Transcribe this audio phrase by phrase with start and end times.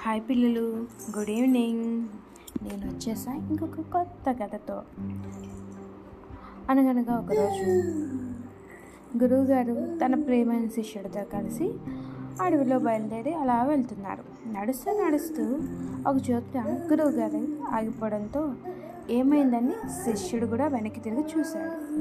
[0.00, 0.86] Hi పిల్లలు
[1.18, 2.08] good evening.
[2.62, 4.82] నేను వచ్చేసా ఇంకొక కొత్త కథతో.
[6.70, 7.70] అనగనగా ఒకరోజు
[9.18, 11.74] గురువుగారు తన ప్రేమైన శిష్యుడితో కలిసి
[12.42, 14.52] అడవిలో బయలుదేరి అలా వెళ్తున్నారు.
[14.52, 15.42] నడుస్తూ నడుస్తూ
[16.10, 18.52] ఒక చోట గురువుగారు ఆగిపోవడంతో
[19.10, 19.72] ఏమైందని
[20.04, 21.92] శిష్యుడు కూడా వెనక్కి తిరిగి చూశాడు.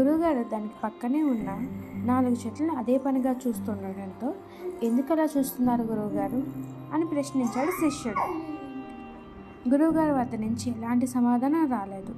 [0.00, 1.66] గురువుగారు దానికి పక్కనే ఉన్న
[2.04, 4.34] నాలుగు చెట్లను అదే పనిగా చూస్తుండటంతో
[4.82, 6.42] ఎందుకు అలా చూస్తున్నారు గురువుగారు?
[6.94, 8.34] అని ప్రశ్నించాడు శిష్యుడు.
[9.68, 12.14] గురువుగారు వద్ద నుంచి ఎలాంటి సమాధానం రాలేదు.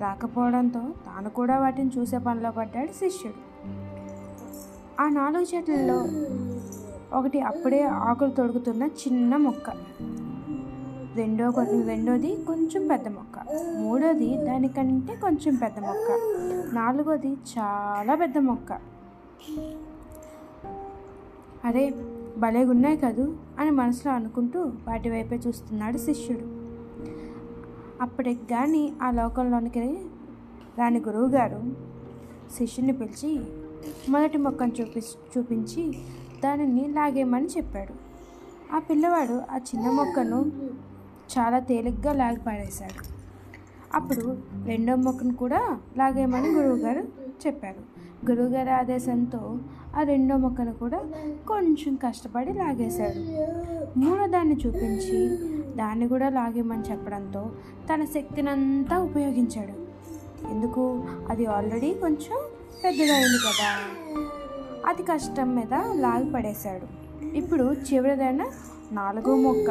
[0.00, 3.46] రాకపోవడంతో తాను కూడా వాటిని చూసే పనిలో పడ్డాడు శిష్యుడు.
[5.02, 5.98] ఆ నాలుగు చెట్లలో
[7.18, 9.70] ఒకటి అప్పుడే ఆకులు తొడుగుతున్న చిన్న మొక్క.
[11.16, 11.52] రెండో
[11.86, 13.36] రెండోది కొంచెం పెద్ద మొక్క.
[13.78, 16.10] మూడోది దానికంటే కొంచెం పెద్ద మొక్క.
[16.74, 18.72] నాలుగోది చాలా పెద్ద మొక్క.
[21.64, 21.94] అరే
[22.38, 26.46] భలేగున్నాయి కదూ అని మనసులో అనుకుంటూ వాటి వైపే చూస్తున్నాడు శిష్యుడు.
[28.02, 29.98] అప్పటికి కానీ ఆ లోకంలోనికి
[30.78, 31.62] రాని గురువుగారు
[32.58, 33.40] శిష్యుని పిలిచి
[34.08, 35.02] మొదటి మొక్కను చూపి
[35.38, 35.84] చూపించి
[36.44, 37.94] దానిని లాగేయమని చెప్పాడు.
[38.74, 40.52] ఆ పిల్లవాడు ఆ చిన్న మొక్కను
[41.38, 43.16] చాలా తేలిగ్గా లాగి పాడేశాడు
[43.94, 47.00] అప్పుడు రెండో మొక్కను కూడా లాగేయమని గురువుగారు
[47.46, 47.96] చెప్పారు.
[48.30, 49.58] గురువుగారి ఆదేశంతో
[49.96, 50.98] ఆ రెండో మొక్కను కూడా
[51.48, 53.18] కొంచెం కష్టపడి లాగేశాడు.
[53.98, 55.36] మూడో దాన్ని చూపించి
[55.76, 57.50] దాన్ని కూడా లాగేయమని చెప్పడంతో
[57.94, 59.86] తన శక్తినంతా ఉపయోగించాడు.
[60.50, 61.04] ఎందుకు?
[61.30, 62.38] అది ఆల్రెడీ కొంచెం
[62.84, 63.78] పెద్దదైంది కదా.
[64.88, 67.06] అది కష్టం మీద లాగి పడేశాడు.
[67.26, 68.46] ఇప్పుడు చివరిదైనా
[68.92, 69.70] నాలుగో మొక్క.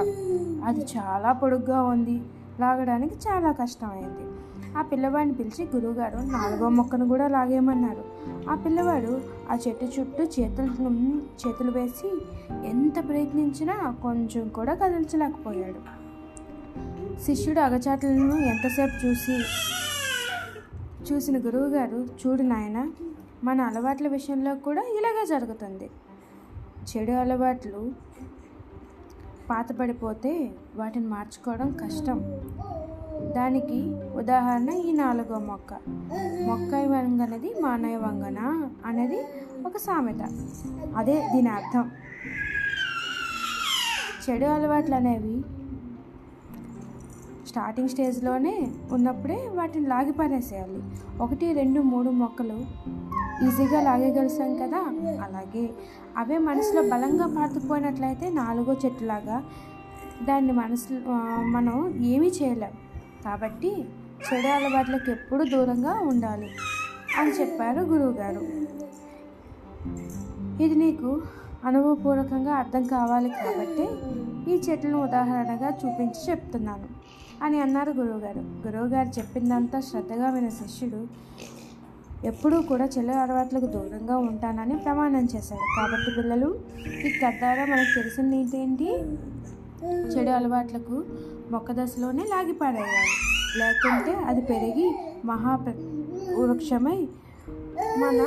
[0.65, 2.21] అది చాలా పొడుగ్గా ఉంది.
[2.59, 4.31] లాగడానికి చాలా కష్టమైంది.
[4.77, 8.03] ఆ పిల్లవాడిని పిలిచి గురువుగారు నాలుగో మొక్కను కూడా లాగేయమన్నారు.
[8.49, 10.91] ఆ పిల్లవాడు ఆ చెట్టు చుట్టూ చేతులు
[11.47, 12.21] చేతులు వేసి
[12.67, 16.05] ఎంత ప్రయత్నించినా కొంచెం కూడా కదిలించలేకపోయాడు.
[17.21, 19.43] శిష్యుడు అగచాట్లను ఎంతసేపు చూసి
[21.13, 22.91] చూసిన గురువుగారు చూడు నాయన
[23.43, 25.89] మన అలవాట్ల విషయంలో కూడా ఇలాగే జరుగుతుంది.
[26.97, 27.91] చెడు అలవాట్లు
[29.49, 32.19] పాతపడిపోతే వాటిని మార్చుకోవడం కష్టం.
[33.35, 35.73] దానికి ఉదాహరణ ఈ నాలుగో మొక్క.
[36.45, 39.19] మొక్క వంగనది మానవ వంగన అనేది
[39.65, 40.29] ఒక సామెత.
[40.97, 41.91] అదే దీని అర్థం.
[44.29, 45.43] చెడు అలవాట్లు అనేవి
[47.55, 50.83] స్టార్టింగ్ స్టేజ్లోనే ఉన్నప్పుడే వాటిని లాగి పారేసేయాలి.
[51.21, 52.65] ఒకటి రెండు మూడు మొక్కలు
[53.47, 54.77] ఈజీగా లాగేగలుస్తాం కదా?
[55.23, 55.69] అలాగే.
[56.17, 59.43] అవే మనసులో బలంగా పాతుకుపోయినట్లయితే నాలుగో చెట్టులాగా
[60.23, 61.01] దాన్ని మనసు
[61.43, 62.69] మనం ఏమీ చేయలేం.
[63.25, 66.49] కాబట్టి చెడు అలవాట్లకు ఎప్పుడూ దూరంగా ఉండాలి
[67.19, 68.41] అని చెప్పారు గురువుగారు.
[70.63, 71.21] ఇది నీకు
[71.65, 73.87] అనుభవపూర్వకంగా అర్థం కావాలి కాబట్టి
[74.51, 76.94] ఈ చెట్లను ఉదాహరణగా చూపించి చెప్తున్నాను.
[77.43, 78.39] అని అన్నారు గురువుగారు.
[78.39, 81.07] గురువుగారు చెప్పిందంతా శ్రద్ధగా విన శిష్యుడు
[82.25, 85.65] ఎప్పుడూ కూడా చెల్లి అలవాట్లకు దూరంగా ఉంటానని ప్రమాణం చేశాడు.
[85.77, 86.59] కాబట్టి పిల్లలు
[87.05, 88.89] ఈ కథ ద్వారా మనకు తెలిసింది ఏంటి?
[89.85, 91.03] చెడు అలవాట్లకు
[91.51, 93.13] మొక్క దశలోనే లాగిపాడేయాలి
[93.59, 95.55] లేకుంటే అది పెరిగి మహా
[96.39, 97.07] వృక్షమై
[97.97, 98.21] మన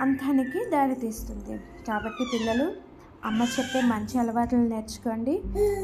[0.00, 1.60] అంతానికి దారితీస్తుంది.
[1.88, 2.91] కాబట్టి పిల్లలు
[3.24, 5.42] అమ్మ చెప్పే మంచి అలవాట్లు నేర్చుకోండి.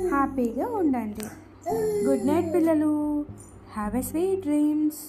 [0.09, 1.27] హ్యాపీగా ఉండండి.
[2.05, 3.27] గుడ్ నైట్ పిల్లలు.
[3.73, 5.01] Have a sweet dreams.